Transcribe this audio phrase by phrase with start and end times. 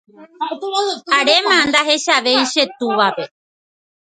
[1.17, 3.25] aréma ndahechavéi che túvape.